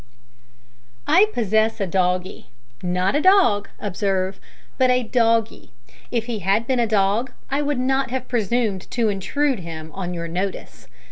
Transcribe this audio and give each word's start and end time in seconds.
I 1.05 1.27
possess 1.31 1.79
a 1.79 1.85
doggie 1.85 2.47
not 2.81 3.15
a 3.15 3.21
dog, 3.21 3.69
observe, 3.79 4.39
but 4.79 4.89
a 4.89 5.03
doggie. 5.03 5.73
If 6.09 6.25
he 6.25 6.39
had 6.39 6.65
been 6.65 6.79
a 6.79 6.87
dog 6.87 7.33
I 7.51 7.61
would 7.61 7.77
not 7.77 8.09
have 8.09 8.27
presumed 8.27 8.89
to 8.89 9.09
intrude 9.09 9.59
him 9.59 9.91
on 9.93 10.15
your 10.15 10.27
notice. 10.27 10.87